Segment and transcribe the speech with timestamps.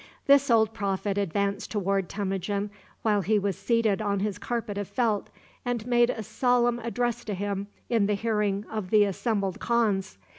[0.25, 2.71] This old prophet advanced toward Temujin
[3.03, 5.29] while he was seated on his carpet of felt,
[5.63, 10.17] and made a solemn address to him in the hearing of all the assembled khans.